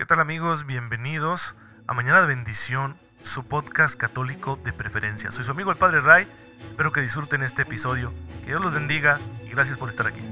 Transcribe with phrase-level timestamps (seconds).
[0.00, 0.64] ¿Qué tal amigos?
[0.64, 1.42] Bienvenidos
[1.86, 5.30] a Mañana de Bendición, su podcast católico de preferencia.
[5.30, 6.26] Soy su amigo el Padre Ray,
[6.70, 8.10] espero que disfruten este episodio,
[8.40, 10.22] que Dios los bendiga y gracias por estar aquí.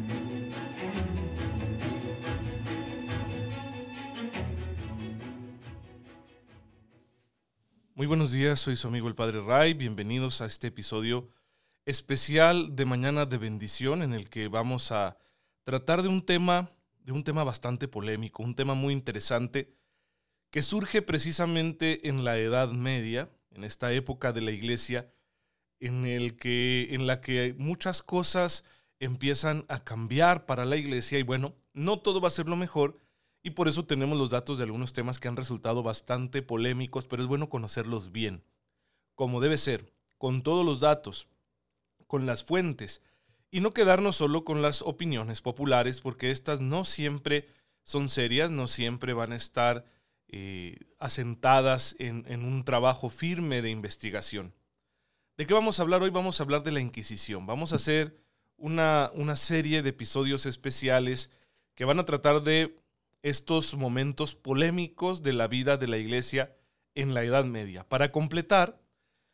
[7.94, 11.28] Muy buenos días, soy su amigo el Padre Ray, bienvenidos a este episodio
[11.84, 15.18] especial de Mañana de Bendición en el que vamos a
[15.62, 16.70] tratar de un tema
[17.08, 19.74] de un tema bastante polémico, un tema muy interesante
[20.50, 25.10] que surge precisamente en la Edad Media, en esta época de la Iglesia,
[25.80, 28.62] en, el que, en la que muchas cosas
[29.00, 32.98] empiezan a cambiar para la Iglesia y bueno, no todo va a ser lo mejor
[33.42, 37.22] y por eso tenemos los datos de algunos temas que han resultado bastante polémicos, pero
[37.22, 38.44] es bueno conocerlos bien,
[39.14, 41.26] como debe ser, con todos los datos,
[42.06, 43.00] con las fuentes,
[43.50, 47.48] y no quedarnos solo con las opiniones populares, porque estas no siempre
[47.84, 49.84] son serias, no siempre van a estar
[50.28, 54.54] eh, asentadas en, en un trabajo firme de investigación.
[55.38, 56.10] ¿De qué vamos a hablar hoy?
[56.10, 57.46] Vamos a hablar de la Inquisición.
[57.46, 58.18] Vamos a hacer
[58.56, 61.30] una, una serie de episodios especiales
[61.74, 62.76] que van a tratar de
[63.22, 66.56] estos momentos polémicos de la vida de la Iglesia
[66.94, 68.80] en la Edad Media, para completar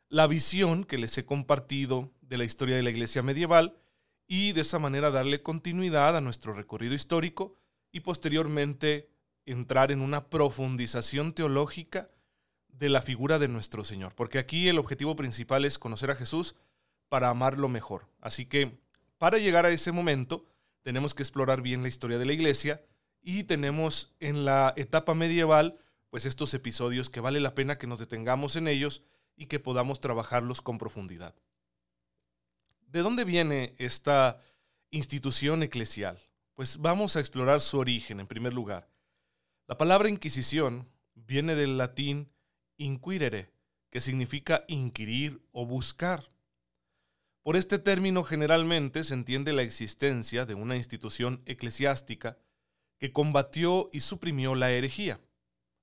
[0.09, 3.79] la visión que les he compartido de la historia de la Iglesia medieval
[4.27, 7.55] y de esa manera darle continuidad a nuestro recorrido histórico
[7.93, 9.09] y posteriormente
[9.47, 12.11] entrar en una profundización teológica
[12.69, 14.15] de la figura de nuestro Señor.
[14.15, 16.57] Porque aquí el objetivo principal es conocer a Jesús
[17.09, 18.09] para amarlo mejor.
[18.21, 18.79] Así que
[19.19, 20.47] para llegar a ese momento
[20.83, 22.83] tenemos que explorar bien la historia de la iglesia
[23.23, 25.79] y tenemos en la etapa medieval
[26.11, 29.03] pues estos episodios que vale la pena que nos detengamos en ellos
[29.37, 31.35] y que podamos trabajarlos con profundidad.
[32.95, 34.41] ¿De dónde viene esta
[34.93, 36.17] institución eclesial?
[36.55, 38.89] Pues vamos a explorar su origen en primer lugar.
[39.67, 42.31] La palabra Inquisición viene del latín
[42.77, 43.51] inquirere,
[43.91, 46.29] que significa inquirir o buscar.
[47.43, 52.39] Por este término generalmente se entiende la existencia de una institución eclesiástica
[53.01, 55.21] que combatió y suprimió la herejía.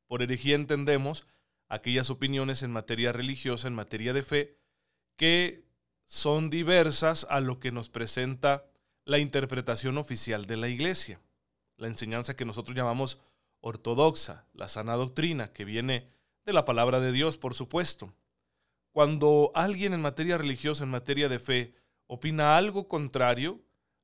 [0.08, 1.28] Por herejía entendemos
[1.68, 4.58] aquellas opiniones en materia religiosa, en materia de fe,
[5.18, 5.71] que
[6.12, 8.66] son diversas a lo que nos presenta
[9.06, 11.22] la interpretación oficial de la Iglesia,
[11.78, 13.18] la enseñanza que nosotros llamamos
[13.62, 16.10] ortodoxa, la sana doctrina, que viene
[16.44, 18.14] de la palabra de Dios, por supuesto.
[18.92, 21.74] Cuando alguien en materia religiosa, en materia de fe,
[22.08, 23.62] opina algo contrario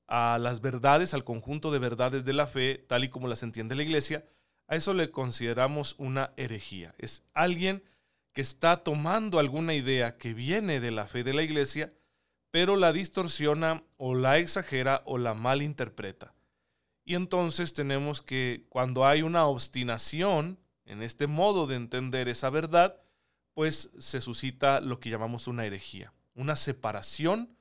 [0.07, 3.75] a las verdades, al conjunto de verdades de la fe, tal y como las entiende
[3.75, 4.23] la Iglesia,
[4.69, 6.96] a eso le consideramos una herejía.
[7.00, 7.84] Es alguien
[8.38, 11.91] que está tomando alguna idea que viene de la fe de la iglesia,
[12.57, 16.34] pero la distorsiona o la exagera o la malinterpreta.
[17.06, 23.00] Y entonces tenemos que, cuando hay una obstinación en este modo de entender esa verdad,
[23.53, 27.56] pues se suscita lo que llamamos una herejía, una separación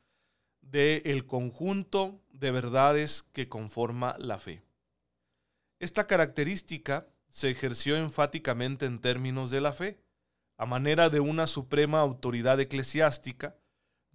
[0.63, 4.63] del conjunto de verdades que conforma la fe.
[5.79, 10.01] Esta característica se ejerció enfáticamente en términos de la fe,
[10.57, 13.59] a manera de una suprema autoridad eclesiástica,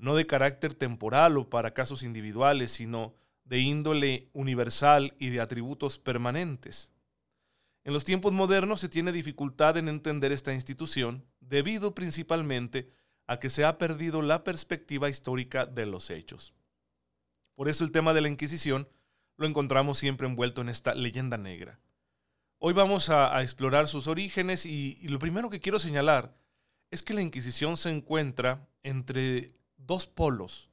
[0.01, 3.13] no de carácter temporal o para casos individuales, sino
[3.45, 6.91] de índole universal y de atributos permanentes.
[7.83, 12.91] En los tiempos modernos se tiene dificultad en entender esta institución debido principalmente
[13.27, 16.53] a que se ha perdido la perspectiva histórica de los hechos.
[17.55, 18.89] Por eso el tema de la Inquisición
[19.37, 21.79] lo encontramos siempre envuelto en esta leyenda negra.
[22.57, 26.35] Hoy vamos a, explorar sus orígenes y, lo primero que quiero señalar
[26.89, 30.69] es que la Inquisición se encuentra entre dos polos,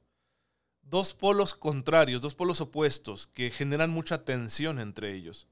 [0.81, 5.47] dos polos contrarios, dos polos opuestos que generan mucha tensión entre ellos.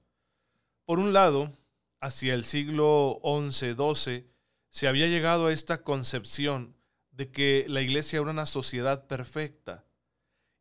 [0.85, 1.51] Por un lado,
[1.99, 4.27] hacia el siglo XI-XII
[4.69, 6.75] se había llegado a esta concepción
[7.11, 9.85] de que la iglesia era una sociedad perfecta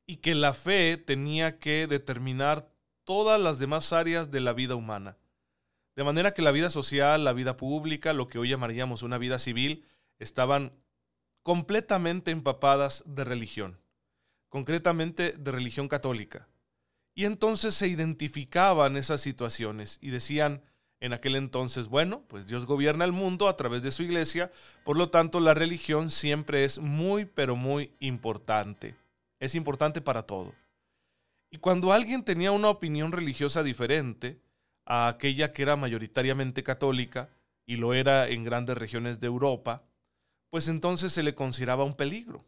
[0.07, 2.71] y que la fe tenía que determinar
[3.05, 5.19] todas las demás áreas de la vida humana.
[5.95, 9.39] De manera que la vida social, la vida pública, lo que hoy llamaríamos una vida
[9.39, 9.85] civil,
[10.19, 10.73] estaban
[11.47, 13.79] completamente empapadas de religión,
[14.49, 16.49] concretamente de religión católica.
[17.15, 20.61] Y entonces se identificaban esas situaciones y decían
[20.99, 24.51] en aquel entonces, bueno, pues Dios gobierna el mundo a través de su iglesia,
[24.83, 28.97] por lo tanto la religión siempre es muy, pero muy importante.
[29.39, 30.53] Es importante para todo.
[31.53, 34.41] Y cuando alguien tenía una opinión religiosa diferente,
[34.85, 37.29] a aquella que era mayoritariamente católica
[37.67, 39.85] y lo era en grandes regiones de Europa,
[40.57, 42.43] pues entonces se le consideraba un peligro.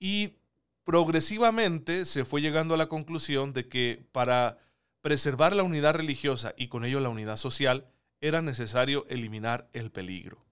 [0.00, 0.38] Y
[0.82, 4.58] progresivamente se fue llegando a la conclusión de que para
[5.00, 7.86] preservar la unidad religiosa y con ello la unidad social,
[8.20, 10.44] era necesario eliminar el peligro.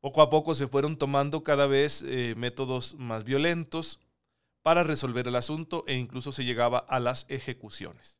[0.00, 4.00] Poco a poco se fueron tomando cada vez eh, métodos más violentos
[4.60, 8.18] para resolver el asunto e incluso se llegaba a las ejecuciones.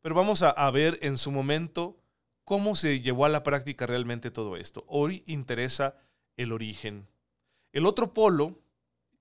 [0.00, 1.98] Pero vamos a, a ver en su momento
[2.44, 4.86] cómo se llevó a la práctica realmente todo esto.
[4.88, 5.96] Hoy interesa
[6.36, 7.06] el origen.
[7.72, 8.58] El otro polo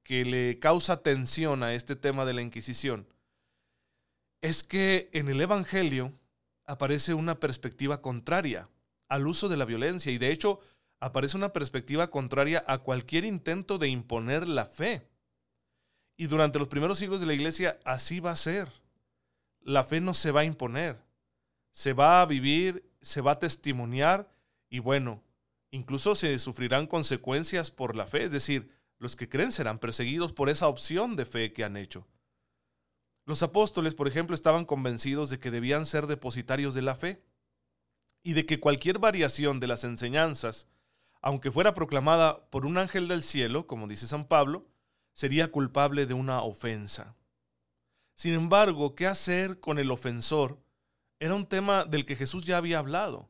[0.03, 3.07] que le causa tensión a este tema de la Inquisición
[4.41, 6.13] es que en el Evangelio
[6.65, 8.69] aparece una perspectiva contraria
[9.07, 10.59] al uso de la violencia y de hecho
[10.99, 15.07] aparece una perspectiva contraria a cualquier intento de imponer la fe.
[16.17, 18.71] Y durante los primeros siglos de la iglesia así va a ser.
[19.61, 21.01] La fe no se va a imponer,
[21.71, 24.29] se va a vivir, se va a testimoniar
[24.69, 25.23] y bueno,
[25.75, 30.49] incluso se sufrirán consecuencias por la fe, es decir, los que creen serán perseguidos por
[30.49, 32.07] esa opción de fe que han hecho.
[33.25, 37.21] Los apóstoles, por ejemplo, estaban convencidos de que debían ser depositarios de la fe
[38.23, 40.67] y de que cualquier variación de las enseñanzas,
[41.21, 44.67] aunque fuera proclamada por un ángel del cielo, como dice San Pablo,
[45.11, 47.15] sería culpable de una ofensa.
[48.15, 50.61] Sin embargo, ¿qué hacer con el ofensor?
[51.19, 53.29] Era un tema del que Jesús ya había hablado.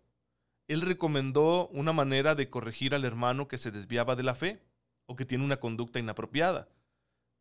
[0.68, 4.64] Él recomendó una manera de corregir al hermano que se desviaba de la fe
[5.06, 6.70] o que tiene una conducta inapropiada.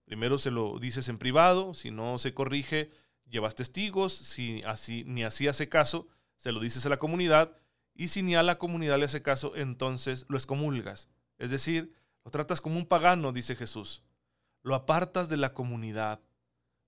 [0.05, 2.91] Primero se lo dices en privado, si no se corrige,
[3.29, 7.57] llevas testigos, si así ni así hace caso, se lo dices a la comunidad,
[7.95, 11.09] y si ni a la comunidad le hace caso, entonces lo excomulgas.
[11.39, 11.95] Es decir,
[12.25, 14.03] lo tratas como un pagano, dice Jesús.
[14.63, 16.21] Lo apartas de la comunidad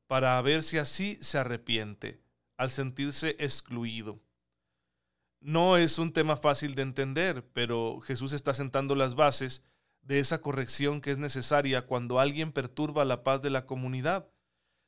[0.06, 2.21] para ver si así se arrepiente
[2.56, 4.21] al sentirse excluido.
[5.41, 9.62] No es un tema fácil de entender, pero Jesús está sentando las bases
[10.03, 14.29] de esa corrección que es necesaria cuando alguien perturba la paz de la comunidad,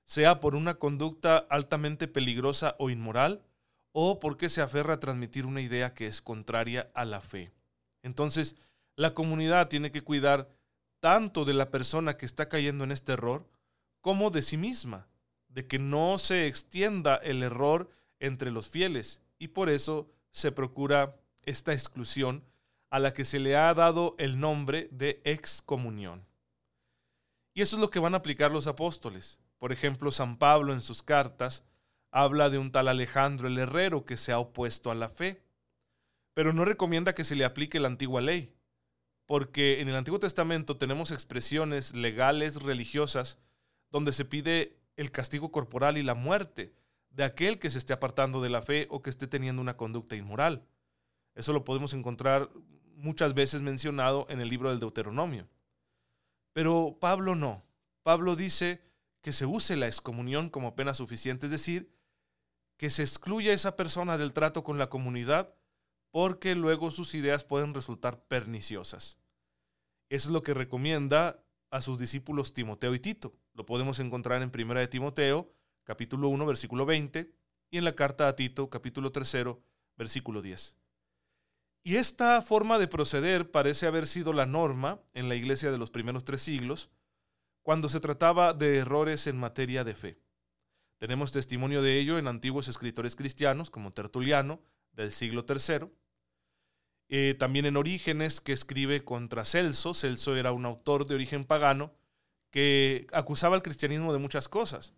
[0.04, 3.42] sea por una conducta altamente peligrosa o inmoral,
[3.92, 7.52] o porque se aferra a transmitir una idea que es contraria a la fe.
[8.02, 8.56] Entonces,
[8.96, 10.48] la comunidad tiene que cuidar
[11.00, 13.48] tanto de la persona que está cayendo en este error,
[14.00, 15.08] como de sí misma,
[15.48, 17.90] de que no se extienda el error
[18.20, 22.44] entre los fieles, y por eso se procura esta exclusión
[22.90, 26.26] a la que se le ha dado el nombre de excomunión.
[27.54, 29.40] Y eso es lo que van a aplicar los apóstoles.
[29.58, 31.64] Por ejemplo, San Pablo en sus cartas
[32.10, 35.42] habla de un tal Alejandro el Herrero que se ha opuesto a la fe,
[36.34, 38.54] pero no recomienda que se le aplique la antigua ley,
[39.26, 43.38] porque en el Antiguo Testamento tenemos expresiones legales religiosas
[43.90, 46.72] donde se pide el castigo corporal y la muerte
[47.10, 50.16] de aquel que se esté apartando de la fe o que esté teniendo una conducta
[50.16, 50.66] inmoral.
[51.34, 52.50] Eso lo podemos encontrar
[52.94, 55.48] muchas veces mencionado en el libro del Deuteronomio.
[56.52, 57.64] Pero Pablo no.
[58.02, 58.82] Pablo dice
[59.20, 61.92] que se use la excomunión como pena suficiente, es decir,
[62.76, 65.54] que se excluya a esa persona del trato con la comunidad
[66.10, 69.18] porque luego sus ideas pueden resultar perniciosas.
[70.08, 73.34] Eso es lo que recomienda a sus discípulos Timoteo y Tito.
[73.52, 75.52] Lo podemos encontrar en 1 de Timoteo,
[75.88, 77.32] capítulo 1, versículo 20,
[77.70, 79.56] y en la carta a Tito, capítulo 3,
[79.96, 80.76] versículo 10.
[81.82, 85.90] Y esta forma de proceder parece haber sido la norma en la iglesia de los
[85.90, 86.90] primeros tres siglos,
[87.62, 90.18] cuando se trataba de errores en materia de fe.
[90.98, 94.60] Tenemos testimonio de ello en antiguos escritores cristianos como Tertuliano,
[94.92, 95.88] del siglo III,
[97.08, 99.94] eh, también en Orígenes, que escribe contra Celso.
[99.94, 101.94] Celso era un autor de origen pagano
[102.50, 104.92] que acusaba al cristianismo de muchas cosas.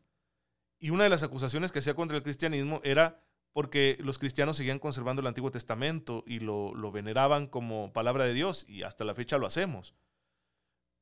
[0.80, 3.22] Y una de las acusaciones que hacía contra el cristianismo era
[3.52, 8.32] porque los cristianos seguían conservando el Antiguo Testamento y lo, lo, veneraban como palabra de
[8.32, 9.94] Dios y hasta la fecha lo hacemos.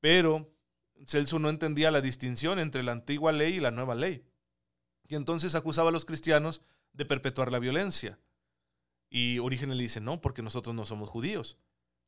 [0.00, 0.50] Pero
[1.06, 4.25] Celso no entendía la distinción entre la antigua ley y la nueva ley.
[5.06, 8.18] Y entonces acusaba a los cristianos de perpetuar la violencia.
[9.08, 11.56] Y Orígenes le dice, no, porque nosotros no somos judíos.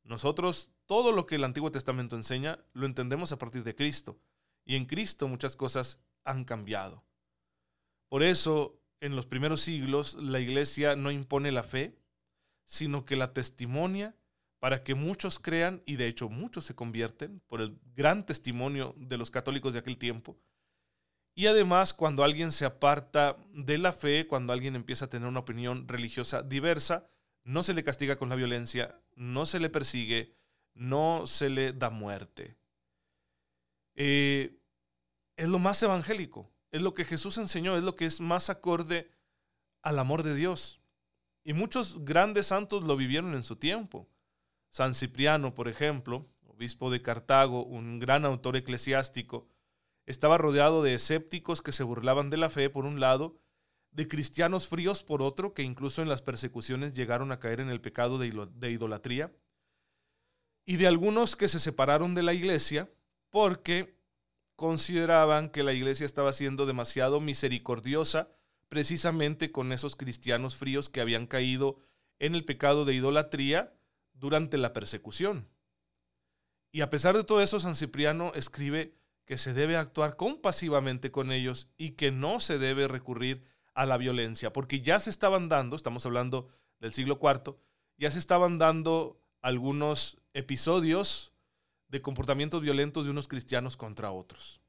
[0.03, 4.19] Nosotros todo lo que el Antiguo Testamento enseña lo entendemos a partir de Cristo.
[4.65, 7.03] Y en Cristo muchas cosas han cambiado.
[8.11, 11.97] Por eso en los primeros siglos la iglesia no impone la fe,
[12.65, 14.17] sino que la testimonia
[14.59, 19.17] para que muchos crean y de hecho muchos se convierten por el gran testimonio de
[19.17, 20.37] los católicos de aquel tiempo.
[21.35, 25.39] Y además cuando alguien se aparta de la fe, cuando alguien empieza a tener una
[25.39, 27.07] opinión religiosa diversa,
[27.45, 30.35] no se le castiga con la violencia, no se le persigue,
[30.73, 32.57] no se le da muerte.
[33.95, 34.59] Eh,
[35.37, 39.11] es lo más evangélico es lo que Jesús enseñó, es lo que es más acorde
[39.81, 40.81] al amor de Dios.
[41.43, 44.09] Y muchos grandes santos lo vivieron en su tiempo.
[44.69, 49.47] San Cipriano, por ejemplo, obispo de Cartago, un gran autor eclesiástico,
[50.05, 53.37] estaba rodeado de escépticos que se burlaban de la fe, por un lado,
[53.91, 57.81] de cristianos fríos por otro, que incluso en las persecuciones llegaron a caer en el
[57.81, 59.33] pecado de idolatría,
[60.65, 62.89] y de algunos que se separaron de la iglesia
[63.29, 64.00] porque
[64.61, 68.29] consideraban que la iglesia estaba siendo demasiado misericordiosa
[68.69, 71.79] precisamente con esos cristianos fríos que habían caído
[72.19, 73.73] en el pecado de idolatría
[74.13, 75.49] durante la persecución.
[76.71, 78.93] Y a pesar de todo eso, San Cipriano escribe
[79.25, 83.97] que se debe actuar compasivamente con ellos y que no se debe recurrir a la
[83.97, 86.49] violencia, porque ya se estaban dando, estamos hablando
[86.79, 87.55] del siglo IV,
[87.97, 91.30] ya se estaban dando algunos episodios
[91.91, 94.61] de comportamientos violentos de unos cristianos contra otros.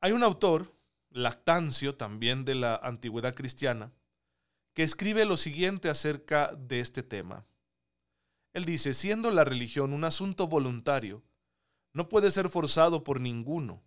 [0.00, 0.72] Hay un autor,
[1.10, 3.92] Lactancio, también de la antigüedad cristiana,
[4.74, 7.46] que escribe lo siguiente acerca de este tema.
[8.52, 11.24] Él dice, siendo la religión un asunto voluntario,
[11.92, 13.82] no puede ser forzado por ninguno.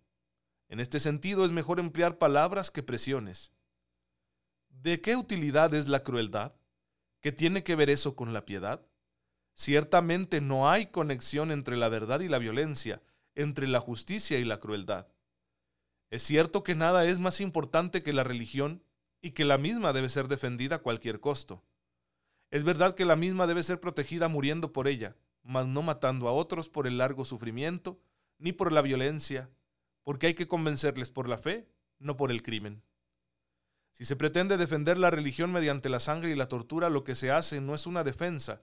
[0.68, 3.54] En este sentido es mejor emplear palabras que presiones.
[4.68, 6.54] ¿De qué utilidad es la crueldad?
[7.22, 8.86] ¿Qué tiene que ver eso con la piedad?
[9.58, 13.02] Ciertamente no hay conexión entre la verdad y la violencia,
[13.34, 15.08] entre la justicia y la crueldad.
[16.10, 18.84] Es cierto que nada es más importante que la religión
[19.20, 21.64] y que la misma debe ser defendida a cualquier costo.
[22.52, 26.32] Es verdad que la misma debe ser protegida muriendo por ella, mas no matando a
[26.32, 28.00] otros por el largo sufrimiento,
[28.38, 29.50] ni por la violencia,
[30.04, 31.66] porque hay que convencerles por la fe,
[31.98, 32.84] no por el crimen.
[33.90, 37.32] Si se pretende defender la religión mediante la sangre y la tortura, lo que se
[37.32, 38.62] hace no es una defensa,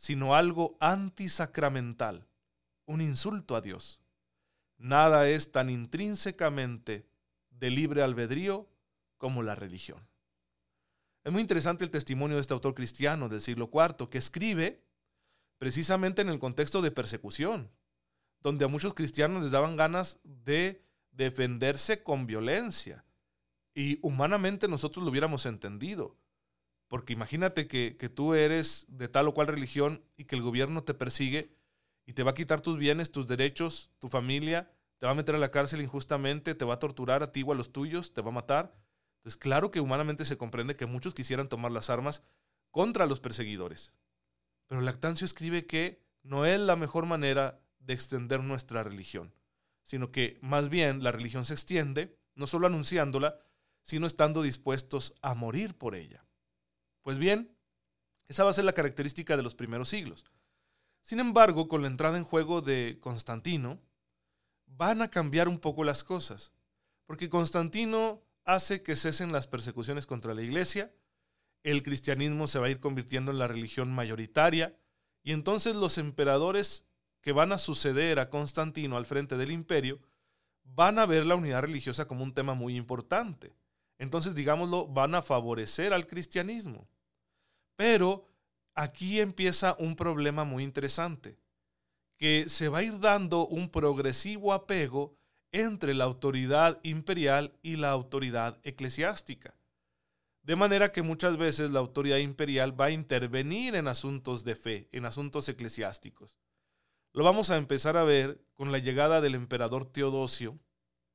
[0.00, 2.26] sino algo antisacramental,
[2.86, 4.00] un insulto a Dios.
[4.78, 7.06] Nada es tan intrínsecamente
[7.50, 8.66] de libre albedrío
[9.18, 10.08] como la religión.
[11.22, 14.82] Es muy interesante el testimonio de este autor cristiano del siglo IV que escribe
[15.58, 17.70] precisamente en el contexto de persecución,
[18.40, 23.04] donde a muchos cristianos les daban ganas de defenderse con violencia.
[23.74, 26.16] Y humanamente nosotros lo hubiéramos entendido.
[26.90, 30.92] Porque imagínate que, tú eres de tal o cual religión y que el gobierno te
[30.92, 31.54] persigue
[32.04, 35.36] y te va a quitar tus bienes, tus derechos, tu familia, te va a meter
[35.36, 38.22] a la cárcel injustamente, te va a torturar a ti o a los tuyos, te
[38.22, 38.74] va a matar.
[39.18, 42.24] Entonces, claro que humanamente se comprende que muchos quisieran tomar las armas
[42.72, 43.94] contra los perseguidores.
[44.66, 49.32] Pero Lactancio escribe que no es la mejor manera de extender nuestra religión,
[49.84, 53.38] sino que más bien la religión se extiende, no solo anunciándola,
[53.84, 56.24] sino estando dispuestos a morir por ella.
[57.02, 57.56] Pues bien,
[58.26, 60.24] esa va a ser la característica de los primeros siglos.
[61.02, 63.80] Sin embargo, con la entrada en juego de Constantino,
[64.66, 66.52] van a cambiar un poco las cosas,
[67.06, 70.94] porque Constantino hace que cesen las persecuciones contra la iglesia,
[71.62, 74.78] el cristianismo se va a ir convirtiendo en la religión mayoritaria,
[75.22, 76.86] y entonces los emperadores
[77.20, 80.00] que van a suceder a Constantino al frente del imperio
[80.62, 83.54] van a ver la unidad religiosa como un tema muy importante
[84.00, 86.88] entonces digámoslo, van a favorecer al cristianismo.
[87.76, 88.26] Pero
[88.74, 91.38] aquí empieza un problema muy interesante,
[92.16, 95.18] que se va a ir dando un progresivo apego
[95.52, 99.54] entre la autoridad imperial y la autoridad eclesiástica.
[100.42, 104.88] De manera que muchas veces la autoridad imperial va a intervenir en asuntos de fe,
[104.92, 106.38] en asuntos eclesiásticos.
[107.12, 110.58] Lo vamos a empezar a ver con la llegada del emperador Teodosio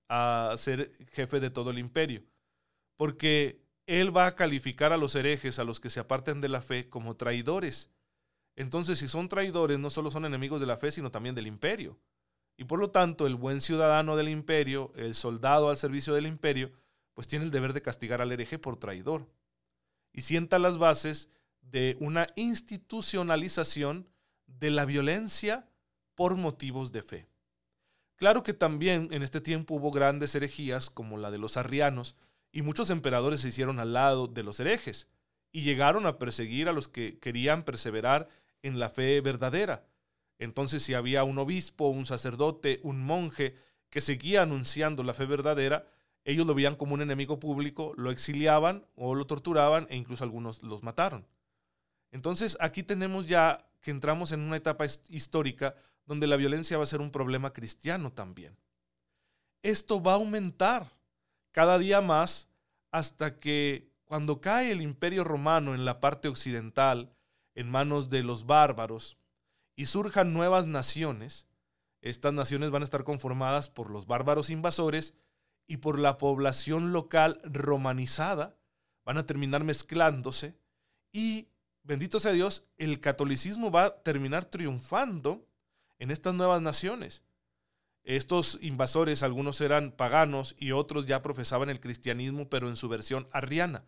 [0.07, 2.23] a ser jefe de todo el imperio
[2.95, 6.61] porque él va a calificar a los herejes, a los que se aparten de la
[6.61, 7.91] fe, como traidores.
[8.55, 11.99] Entonces, si son traidores, no solo son enemigos de la fe, sino también del imperio.
[12.57, 16.71] Y por lo tanto, el buen ciudadano del imperio, el soldado al servicio del imperio,
[17.13, 19.27] pues tiene el deber de castigar al hereje por traidor.
[20.13, 21.29] Y sienta las bases
[21.61, 24.07] de una institucionalización
[24.47, 25.69] de la violencia
[26.15, 27.27] por motivos de fe.
[28.15, 32.15] Claro que también en este tiempo hubo grandes herejías como la de los arrianos,
[32.55, 35.09] y muchos emperadores se hicieron al lado de los herejes
[35.51, 38.29] y llegaron a perseguir a los que querían perseverar
[38.61, 39.85] en la fe verdadera.
[40.39, 43.57] Entonces si había un obispo, un sacerdote, un monje
[43.89, 45.85] que seguía anunciando la fe verdadera,
[46.23, 50.63] ellos lo veían como un enemigo público, lo exiliaban o lo torturaban e incluso algunos
[50.63, 51.27] los mataron.
[52.11, 56.87] Entonces aquí tenemos ya que entramos en una etapa histórica donde la violencia va a
[56.87, 58.55] ser un problema cristiano también.
[59.61, 60.95] Esto va a aumentar
[61.55, 62.49] cada día más
[62.91, 67.15] hasta que cuando cae el imperio romano en la parte occidental,
[67.53, 69.17] en manos de los bárbaros,
[69.73, 71.47] y surjan nuevas naciones,
[72.01, 75.15] estas naciones van a estar conformadas por los bárbaros invasores
[75.65, 78.57] y por la población local romanizada,
[79.05, 80.59] van a terminar mezclándose
[81.13, 81.47] y,
[81.83, 85.47] bendito sea Dios, el catolicismo va a terminar triunfando
[85.99, 87.23] en estas nuevas naciones.
[88.05, 93.27] Estos invasores, algunos eran paganos y otros ya profesaban el cristianismo, pero en su versión
[93.31, 93.83] arriana.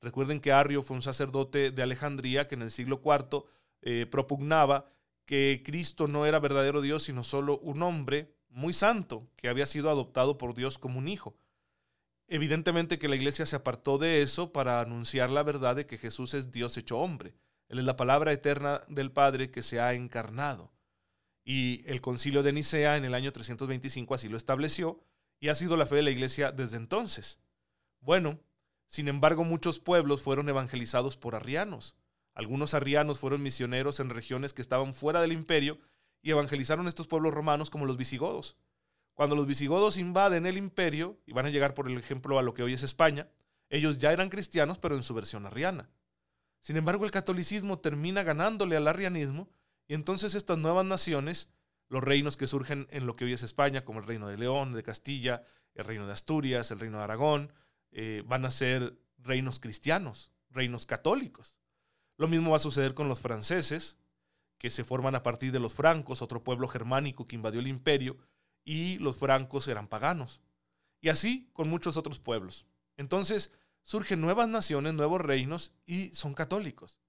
[0.00, 3.44] Recuerden que Arrio fue un sacerdote de Alejandría que en el siglo IV
[3.82, 4.86] eh, propugnaba
[5.24, 9.88] que Cristo no era verdadero Dios, sino solo un hombre muy santo que había sido
[9.88, 11.36] adoptado por Dios como un hijo.
[12.26, 16.34] Evidentemente que la iglesia se apartó de eso para anunciar la verdad de que Jesús
[16.34, 17.34] es Dios hecho hombre.
[17.68, 20.72] Él es la palabra eterna del Padre que se ha encarnado.
[21.52, 25.00] Y el concilio de Nicea en el año 325 así lo estableció
[25.40, 27.40] y ha sido la fe de la iglesia desde entonces.
[27.98, 28.38] Bueno,
[28.86, 31.96] sin embargo muchos pueblos fueron evangelizados por arrianos.
[32.34, 35.80] Algunos arrianos fueron misioneros en regiones que estaban fuera del imperio
[36.22, 38.56] y evangelizaron estos pueblos romanos como los visigodos.
[39.14, 42.54] Cuando los visigodos invaden el imperio, y van a llegar por el ejemplo a lo
[42.54, 43.28] que hoy es España,
[43.70, 45.90] ellos ya eran cristianos pero en su versión arriana.
[46.60, 49.50] Sin embargo, el catolicismo termina ganándole al arrianismo
[49.90, 51.48] y entonces estas nuevas naciones,
[51.88, 54.72] los reinos que surgen en lo que hoy es España, como el reino de León,
[54.72, 55.42] de Castilla,
[55.74, 57.52] el reino de Asturias, el reino de Aragón,
[57.90, 61.58] eh, van a ser reinos cristianos, reinos católicos.
[62.18, 63.98] Lo mismo va a suceder con los franceses,
[64.58, 68.16] que se forman a partir de los francos, otro pueblo germánico que invadió el imperio,
[68.62, 70.40] y los francos eran paganos.
[71.00, 72.64] Y así con muchos otros pueblos.
[72.96, 73.50] Entonces,
[73.82, 77.00] surgen nuevas naciones, nuevos reinos y son católicos.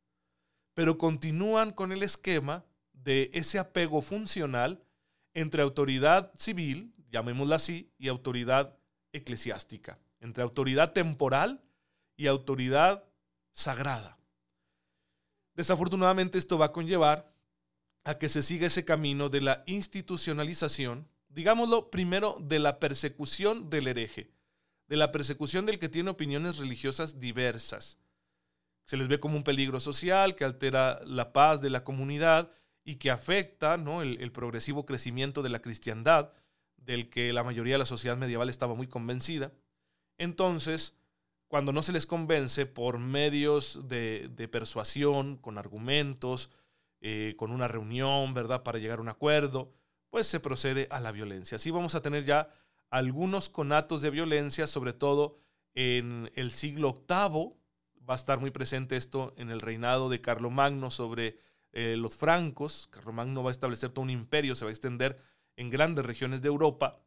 [0.74, 2.66] Pero continúan con el esquema
[3.04, 4.84] de ese apego funcional
[5.34, 8.78] entre autoridad civil, llamémosla así, y autoridad
[9.14, 11.62] eclesiástica, entre autoridad temporal
[12.16, 13.04] y autoridad
[13.52, 14.18] sagrada.
[15.56, 17.34] Desafortunadamente esto va a conllevar
[18.04, 23.88] a que se siga ese camino de la institucionalización, digámoslo primero, de la persecución del
[23.88, 24.32] hereje
[24.92, 27.98] de la persecución del que tiene opiniones religiosas diversas.
[28.86, 32.52] Se les ve como un peligro social que altera la paz de la comunidad
[32.84, 34.02] y que afecta ¿no?
[34.02, 36.34] el, progresivo crecimiento de la cristiandad,
[36.78, 39.52] del que la mayoría de la sociedad medieval estaba muy convencida.
[40.18, 40.98] Entonces,
[41.48, 46.50] cuando no se les convence por medios de, de persuasión, con argumentos,
[47.04, 49.74] eh, con una reunión, ¿verdad?, para llegar a un acuerdo,
[50.12, 51.56] pues se procede a la violencia.
[51.56, 52.54] Así vamos a tener ya
[52.92, 55.40] algunos conatos de violencia, sobre todo
[55.74, 57.54] en el siglo VIII.
[58.08, 61.40] Va a estar muy presente esto en el reinado de Carlomagno sobre
[61.74, 62.88] eh, los francos.
[62.92, 65.22] Carlomagno va a establecer todo un imperio, se va a extender
[65.56, 67.00] en grandes regiones de Europa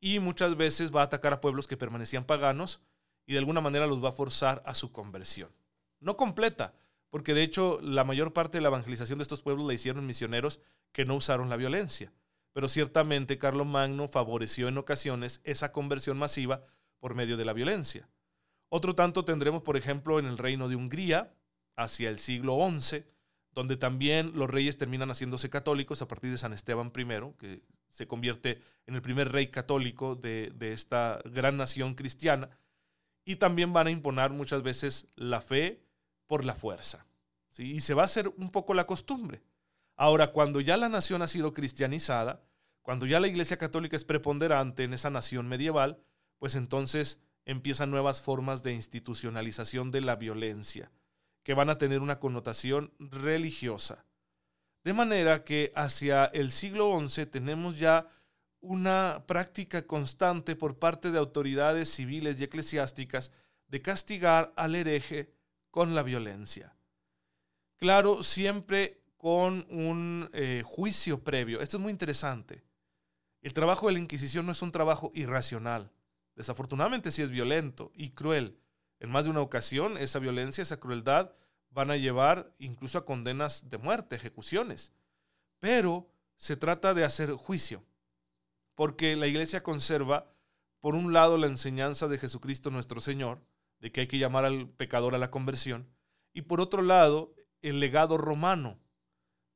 [0.00, 2.80] y muchas veces va a atacar a pueblos que permanecían paganos
[3.26, 5.50] y de alguna manera los va a forzar a su conversión.
[6.00, 6.74] No completa,
[7.10, 10.60] porque de hecho la mayor parte de la evangelización de estos pueblos la hicieron misioneros
[10.92, 12.12] que no usaron la violencia
[12.58, 16.64] pero ciertamente Magno favoreció en ocasiones esa conversión masiva
[16.98, 18.08] por medio de la violencia.
[18.68, 21.32] Otro tanto tendremos, por ejemplo, en el reino de Hungría,
[21.76, 23.04] hacia el siglo XI,
[23.58, 28.06] donde también los reyes terminan haciéndose católicos a partir de San Esteban I, que se
[28.06, 32.50] convierte en el primer rey católico de, esta gran nación cristiana,
[33.24, 35.82] y también van a imponer muchas veces la fe
[36.28, 37.04] por la fuerza.
[37.50, 37.72] ¿sí?
[37.72, 39.42] Y se va a hacer un poco la costumbre.
[39.96, 42.44] Ahora, cuando ya la nación ha sido cristianizada,
[42.82, 45.98] cuando ya la Iglesia Católica es preponderante en esa nación medieval,
[46.38, 50.92] pues entonces empiezan nuevas formas de institucionalización de la violencia,
[51.48, 54.04] que van a tener una connotación religiosa.
[54.84, 58.06] De manera que hacia el siglo XI tenemos ya
[58.60, 63.32] una práctica constante por parte de autoridades civiles y eclesiásticas
[63.66, 65.32] de castigar al hereje
[65.70, 66.76] con la violencia.
[67.78, 71.62] Claro, siempre con un eh, juicio previo.
[71.62, 72.62] Esto es muy interesante.
[73.40, 75.92] El trabajo de la Inquisición no es un trabajo irracional.
[76.36, 78.58] Desafortunadamente sí es violento y cruel.
[79.00, 81.32] En más de una ocasión, esa violencia, esa crueldad
[81.70, 84.92] van a llevar incluso a condenas de muerte, ejecuciones.
[85.60, 87.84] Pero se trata de hacer juicio,
[88.74, 90.32] porque la iglesia conserva,
[90.80, 93.40] por un lado, la enseñanza de Jesucristo nuestro Señor,
[93.80, 95.88] de que hay que llamar al pecador a la conversión,
[96.32, 98.78] y por otro lado, el legado romano,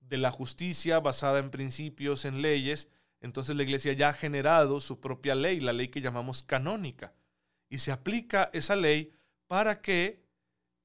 [0.00, 2.88] de la justicia basada en principios, en leyes,
[3.20, 7.14] entonces la iglesia ya ha generado su propia ley, la ley que llamamos canónica.
[7.68, 9.14] Y se aplica esa ley
[9.53, 10.25] para que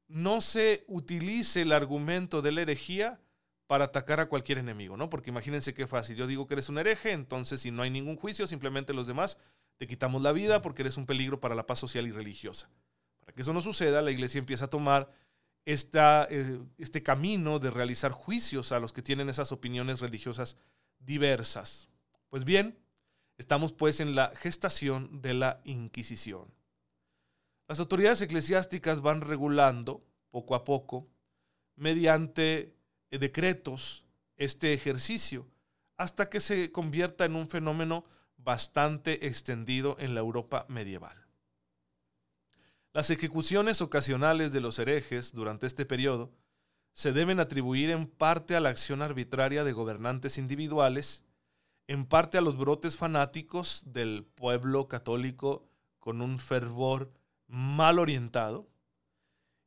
[0.09, 3.21] no se utilice el argumento de la herejía
[3.65, 5.09] para atacar a cualquier enemigo, ¿no?
[5.09, 6.17] Porque imagínense qué fácil.
[6.17, 9.37] Yo digo que eres un hereje, entonces si no hay ningún juicio, simplemente los demás
[9.77, 12.69] te quitamos la vida porque eres un peligro para la paz social y religiosa.
[13.21, 15.13] Para que eso no suceda, la iglesia empieza a tomar
[15.63, 20.57] esta, eh, este camino de realizar juicios a los que tienen esas opiniones religiosas
[20.99, 21.87] diversas.
[22.27, 22.77] Pues bien,
[23.37, 26.56] estamos pues en la gestación de la Inquisición.
[27.67, 30.01] Las autoridades eclesiásticas van regulando
[30.31, 31.07] poco a poco,
[31.75, 32.73] mediante
[33.11, 34.05] decretos,
[34.37, 35.47] este ejercicio,
[35.97, 38.05] hasta que se convierta en un fenómeno
[38.37, 41.27] bastante extendido en la Europa medieval.
[42.93, 46.31] Las ejecuciones ocasionales de los herejes durante este periodo
[46.93, 51.23] se deben atribuir en parte a la acción arbitraria de gobernantes individuales,
[51.87, 55.67] en parte a los brotes fanáticos del pueblo católico
[55.99, 57.11] con un fervor
[57.47, 58.67] mal orientado,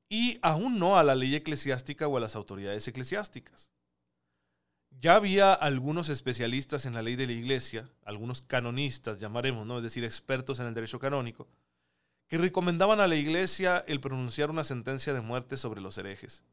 [0.09, 3.71] y aún no a la ley eclesiástica o a las autoridades eclesiásticas.
[4.91, 9.79] Ya había algunos especialistas en la ley de la iglesia, algunos canonistas, llamaremos, ¿no?
[9.79, 11.49] es decir, expertos en el derecho canónico,
[12.27, 16.45] que recomendaban a la iglesia el pronunciar una sentencia de muerte sobre los herejes.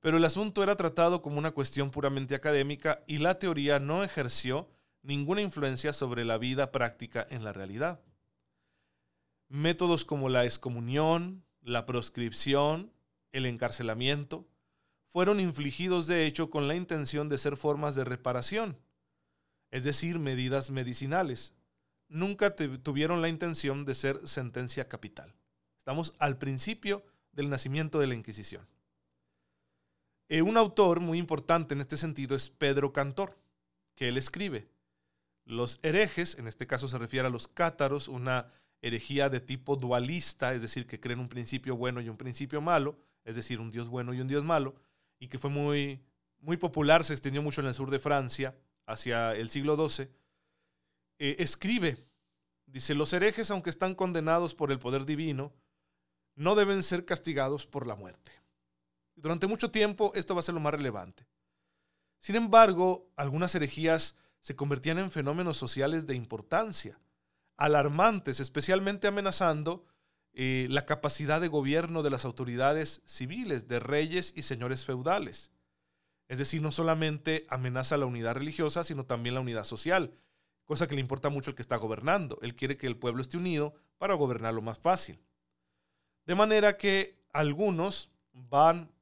[0.00, 4.68] Pero el asunto era tratado como una cuestión puramente académica y la teoría no ejerció
[5.02, 8.00] ninguna influencia sobre la vida práctica en la realidad.
[9.48, 12.92] Métodos como la excomunión, la proscripción,
[13.32, 14.46] el encarcelamiento,
[15.08, 18.78] fueron infligidos de hecho con la intención de ser formas de reparación,
[19.70, 21.54] es decir, medidas medicinales.
[22.08, 25.34] Nunca tuvieron la intención de ser sentencia capital.
[25.78, 28.66] Estamos al principio del nacimiento de la Inquisición.
[30.28, 33.38] Eh, un autor muy importante en este sentido es Pedro Cantor,
[33.94, 34.68] que él escribe,
[35.44, 40.54] los herejes, en este caso se refiere a los cátaros, una herejía de tipo dualista,
[40.54, 43.88] es decir, que creen un principio bueno y un principio malo, es decir, un Dios
[43.88, 44.74] bueno y un Dios malo,
[45.18, 46.00] y que fue muy,
[46.40, 50.08] muy popular, se extendió mucho en el sur de Francia hacia el siglo XII,
[51.18, 52.06] eh, escribe,
[52.66, 55.52] dice, los herejes, aunque están condenados por el poder divino,
[56.36, 58.30] no deben ser castigados por la muerte.
[59.16, 61.26] Durante mucho tiempo esto va a ser lo más relevante.
[62.20, 67.00] Sin embargo, algunas herejías se convertían en fenómenos sociales de importancia
[67.58, 69.84] alarmantes, especialmente amenazando
[70.32, 75.50] eh, la capacidad de gobierno de las autoridades civiles, de reyes y señores feudales.
[76.28, 80.14] Es decir, no solamente amenaza la unidad religiosa, sino también la unidad social,
[80.64, 82.38] cosa que le importa mucho al que está gobernando.
[82.42, 85.18] Él quiere que el pueblo esté unido para gobernarlo más fácil.
[86.26, 88.92] De manera que algunos van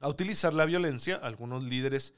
[0.00, 2.14] a utilizar la violencia, algunos líderes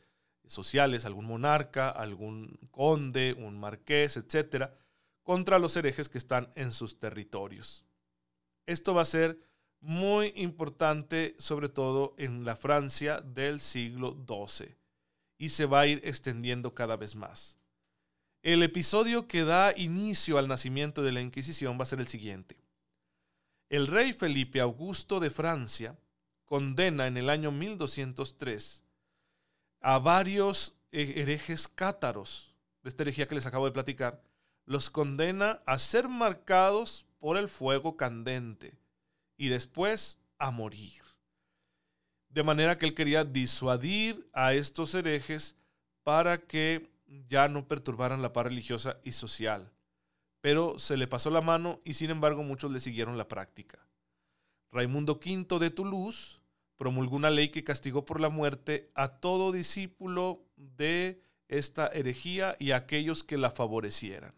[0.47, 4.75] sociales, algún monarca, algún conde, un marqués, etcétera,
[5.23, 7.85] contra los herejes que están en sus territorios.
[8.67, 9.39] Esto va a ser
[9.81, 14.77] muy importante, sobre todo en la Francia del siglo XII,
[15.39, 17.59] y se va a ir extendiendo cada vez más.
[18.43, 22.57] El episodio que da inicio al nacimiento de la Inquisición va a ser el siguiente.
[23.69, 25.97] El rey Felipe Augusto de Francia
[26.45, 28.83] condena en el año 1203
[29.81, 34.23] a varios herejes cátaros, de esta herejía que les acabo de platicar,
[34.65, 38.79] los condena a ser marcados por el fuego candente
[39.37, 41.03] y después a morir.
[42.29, 45.57] De manera que él quería disuadir a estos herejes
[46.03, 46.91] para que
[47.29, 49.71] ya no perturbaran la paz religiosa y social.
[50.41, 53.87] Pero se le pasó la mano y sin embargo muchos le siguieron la práctica.
[54.73, 56.41] Raimundo V de Toulouse
[56.77, 62.71] promulgó una ley que castigó por la muerte a todo discípulo de esta herejía y
[62.71, 64.35] a aquellos que la favorecieran.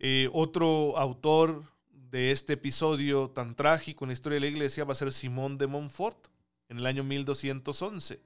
[0.00, 4.92] Eh, otro autor de este episodio tan trágico en la historia de la iglesia va
[4.92, 6.28] a ser Simón de Montfort,
[6.68, 8.20] en el año 1211,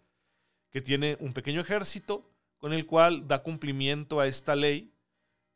[0.70, 4.92] que tiene un pequeño ejército con el cual da cumplimiento a esta ley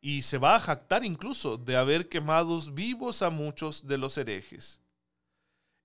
[0.00, 4.80] y se va a jactar incluso de haber quemado vivos a muchos de los herejes.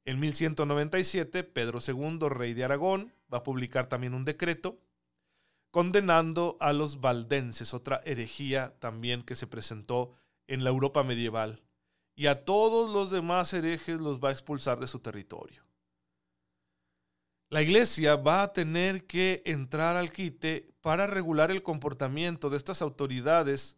[0.05, 4.79] En 1197, Pedro II, rey de Aragón, va a publicar también un decreto
[5.71, 10.13] condenando a los valdenses, otra herejía también que se presentó
[10.47, 11.61] en la Europa medieval,
[12.15, 15.63] y a todos los demás herejes los va a expulsar de su territorio.
[17.49, 22.81] La iglesia va a tener que entrar al quite para regular el comportamiento de estas
[22.81, 23.77] autoridades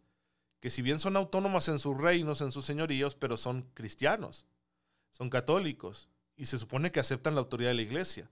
[0.60, 4.46] que si bien son autónomas en sus reinos, en sus señoríos, pero son cristianos,
[5.10, 8.30] son católicos y se supone que aceptan la autoridad de la iglesia.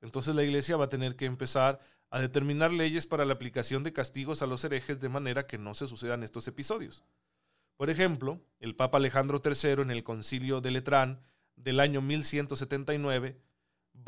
[0.00, 1.78] Entonces la iglesia va a tener que empezar
[2.10, 5.74] a determinar leyes para la aplicación de castigos a los herejes de manera que no
[5.74, 7.04] se sucedan estos episodios.
[7.82, 11.20] Por ejemplo, el Papa Alejandro III en el Concilio de Letrán
[11.56, 13.42] del año 1179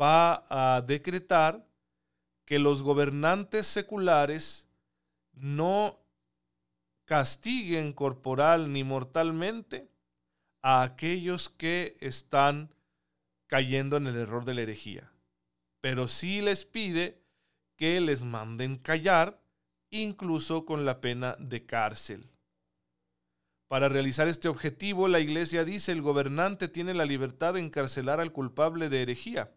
[0.01, 1.67] va a decretar
[2.45, 4.69] que los gobernantes seculares
[5.33, 5.99] no
[7.03, 9.89] castiguen corporal ni mortalmente
[10.61, 12.73] a aquellos que están
[13.45, 15.11] cayendo en el error de la herejía,
[15.81, 17.21] pero sí les pide
[17.75, 19.43] que les manden callar,
[19.89, 22.29] incluso con la pena de cárcel.
[23.67, 28.31] Para realizar este objetivo, la Iglesia dice el gobernante tiene la libertad de encarcelar al
[28.31, 29.51] culpable de herejía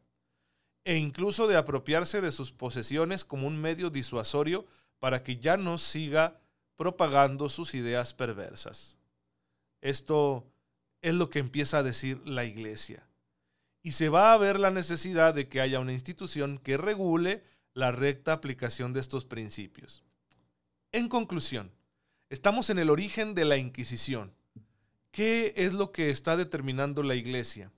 [0.84, 4.64] e incluso de apropiarse de sus posesiones como un medio disuasorio
[4.98, 6.40] para que ya no siga
[6.76, 8.98] propagando sus ideas perversas.
[9.82, 10.46] Esto
[11.02, 13.06] es lo que empieza a decir la iglesia.
[13.82, 17.44] Y se va a ver la necesidad de que haya una institución que regule
[17.74, 20.02] la recta aplicación de estos principios.
[20.90, 21.70] En conclusión,
[22.30, 24.32] estamos en el origen de la Inquisición.
[25.10, 27.72] ¿Qué es lo que está determinando la iglesia?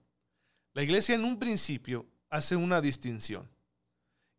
[0.73, 3.49] La iglesia en un principio hace una distinción.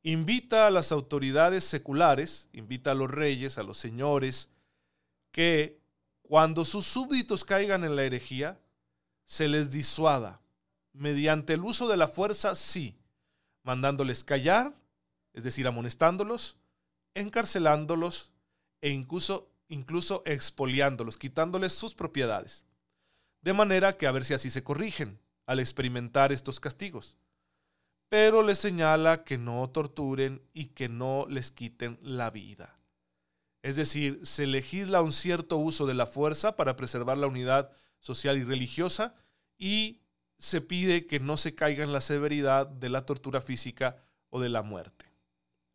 [0.04, 4.50] Invita a las autoridades seculares, invita a los reyes, a los señores,
[5.32, 5.80] que
[6.24, 8.60] cuando sus súbditos caigan en la herejía,
[9.26, 10.42] se les disuada,
[10.94, 12.98] mediante el uso de la fuerza, sí,
[13.64, 14.76] mandándoles callar,
[15.34, 16.58] es decir, amonestándolos,
[17.14, 18.32] encarcelándolos
[18.82, 22.66] e incluso, incluso expoliándolos, quitándoles sus propiedades.
[23.42, 27.18] De manera que a ver si así se corrigen al experimentar estos castigos.
[28.10, 32.78] Pero les señala que no torturen y que no les quiten la vida.
[33.64, 38.38] Es decir, se legisla un cierto uso de la fuerza para preservar la unidad social
[38.38, 39.16] y religiosa
[39.58, 40.02] y
[40.38, 44.50] se pide que no se caiga en la severidad de la tortura física o de
[44.50, 45.06] la muerte.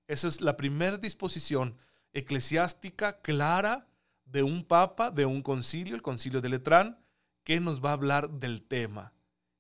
[0.07, 1.79] Esa es la primera disposición
[2.17, 3.87] eclesiástica clara
[4.25, 6.99] de un papa, de un concilio, el concilio de Letrán,
[7.45, 9.13] que nos va a hablar del tema.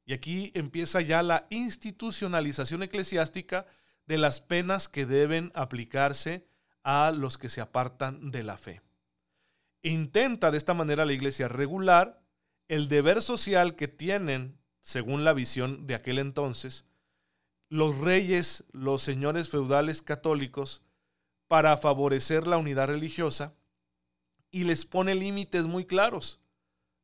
[0.06, 3.66] Y aquí empieza ya la institucionalización eclesiástica
[4.06, 6.46] de las penas que deben aplicarse
[6.82, 8.80] a los que se apartan de la fe.
[9.82, 12.22] Intenta de esta manera la iglesia regular
[12.68, 16.86] el deber social que tienen, según la visión de aquel entonces,
[17.68, 20.82] los reyes, los señores feudales católicos,
[21.48, 23.54] para favorecer la unidad religiosa
[24.50, 26.40] y les pone límites muy claros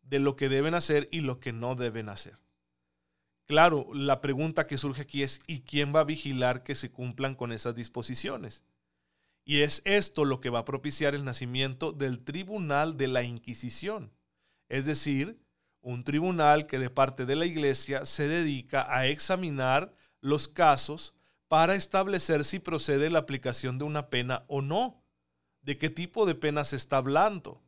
[0.02, 2.38] de lo que deben hacer y lo que no deben hacer.
[3.46, 7.34] Claro, la pregunta que surge aquí es, ¿y quién va a vigilar que se cumplan
[7.34, 8.64] con esas disposiciones?
[9.44, 14.12] Y es esto lo que va a propiciar el nacimiento del Tribunal de la Inquisición,
[14.68, 15.38] es decir,
[15.80, 21.16] un tribunal que de parte de la Iglesia se dedica a examinar los casos
[21.52, 25.04] para establecer si procede la aplicación de una pena o no,
[25.60, 27.60] de qué tipo de pena se está hablando,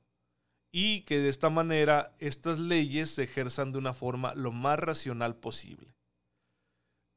[0.72, 5.36] y que de esta manera estas leyes se ejerzan de una forma lo más racional
[5.36, 5.94] posible.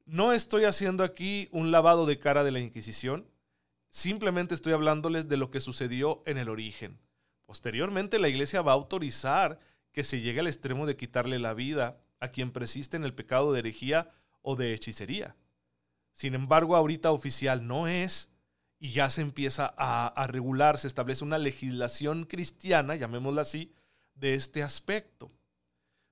[0.03, 3.31] No estoy haciendo aquí un lavado de cara de la Inquisición,
[3.89, 6.99] Simplemente estoy hablándoles de lo que sucedió en el origen.
[7.45, 9.57] Posteriormente la iglesia va a autorizar
[9.93, 13.53] que se llegue al extremo de quitarle la vida a quien persiste en el pecado
[13.53, 15.37] de herejía o de hechicería.
[16.17, 18.31] Sin embargo, ahorita oficial no es
[18.79, 23.71] y ya se empieza a, a regular, se establece una legislación cristiana, llamémosla así,
[24.15, 25.31] de este aspecto,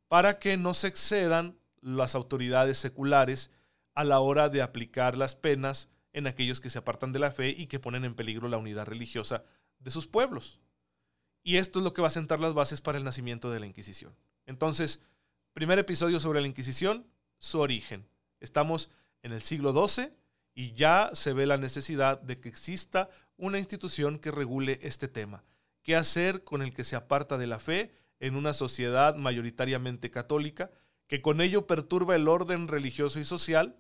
[0.08, 3.50] para que no se excedan las autoridades seculares
[3.96, 7.50] a la hora de aplicar las penas en aquellos que se apartan de la fe
[7.50, 9.44] y que ponen en peligro la unidad religiosa
[9.80, 10.60] de sus pueblos.
[11.42, 13.66] Y esto es lo que va a sentar las bases para el nacimiento de la
[13.66, 14.16] Inquisición.
[14.46, 15.02] Entonces,
[15.54, 17.08] primer episodio sobre la Inquisición,
[17.40, 18.08] su origen.
[18.40, 18.92] Estamos
[19.26, 20.12] en el siglo XII
[20.54, 25.44] y ya se ve la necesidad de que exista una institución que regule este tema.
[25.82, 30.72] ¿Qué hacer con el que se aparta de la fe en una sociedad mayoritariamente católica,
[31.08, 33.76] que con ello perturba el orden religioso y social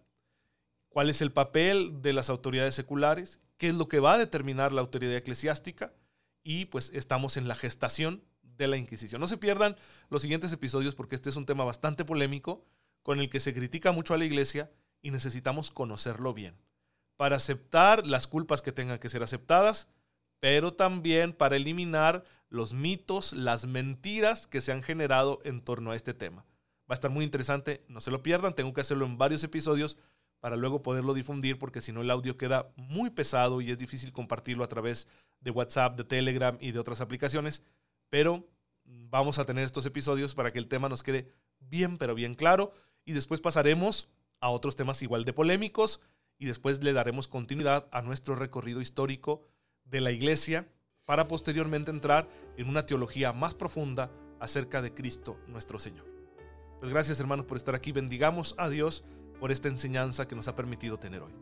[0.90, 4.72] cuál es el papel de las autoridades seculares, qué es lo que va a determinar
[4.72, 5.94] la autoridad eclesiástica
[6.44, 9.22] y pues estamos en la gestación de la Inquisición.
[9.22, 9.76] No se pierdan
[10.10, 12.66] los siguientes episodios porque este es un tema bastante polémico
[13.04, 14.72] con el que se critica mucho a la iglesia
[15.06, 16.58] y necesitamos conocerlo bien
[17.16, 19.88] para aceptar las culpas que tengan que ser aceptadas,
[20.40, 25.96] pero también para eliminar los mitos, las mentiras que se han generado en torno a
[25.96, 26.44] este tema.
[26.90, 29.96] Va a estar muy interesante, no se lo pierdan, tengo que hacerlo en varios episodios
[30.40, 34.12] para luego poderlo difundir porque si no el audio queda muy pesado y es difícil
[34.12, 35.08] compartirlo a través
[35.40, 37.62] de WhatsApp, de Telegram y de otras aplicaciones.
[38.10, 38.50] Pero
[38.84, 42.74] vamos a tener estos episodios para que el tema nos quede bien, pero bien claro.
[43.06, 44.10] Y después pasaremos
[44.46, 46.02] a otros temas igual de polémicos
[46.38, 49.42] y después le daremos continuidad a nuestro recorrido histórico
[49.86, 50.72] de la iglesia
[51.04, 56.06] para posteriormente entrar en una teología más profunda acerca de Cristo nuestro Señor.
[56.80, 57.92] Pues gracias hermanos por estar aquí.
[57.92, 59.04] Bendigamos a Dios
[59.40, 61.34] por esta enseñanza que nos ha permitido tener hoy.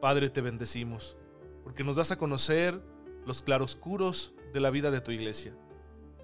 [0.00, 1.16] Padre, te bendecimos,
[1.64, 2.80] porque nos das a conocer
[3.26, 5.56] los claroscuros de la vida de tu iglesia.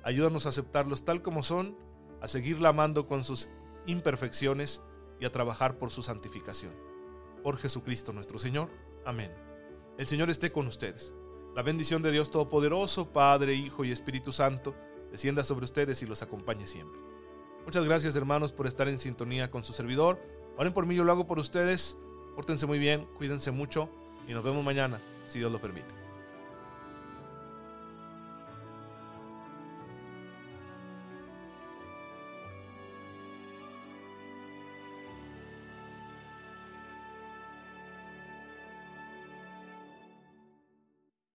[0.05, 1.77] Ayúdanos a aceptarlos tal como son,
[2.21, 3.49] a seguirla amando con sus
[3.87, 4.81] imperfecciones
[5.21, 6.73] y a trabajar por su santificación.
[7.43, 8.71] Por Jesucristo nuestro Señor.
[9.05, 9.33] Amén.
[9.99, 11.15] El Señor esté con ustedes.
[11.55, 14.75] La bendición de Dios Todopoderoso, Padre, Hijo y Espíritu Santo,
[15.11, 17.01] descienda sobre ustedes y los acompañe siempre.
[17.65, 20.21] Muchas gracias hermanos por estar en sintonía con su servidor.
[20.59, 21.97] Oren por mí, yo lo hago por ustedes.
[22.35, 23.89] Pórtense muy bien, cuídense mucho
[24.29, 26.06] y nos vemos mañana, si Dios lo permite.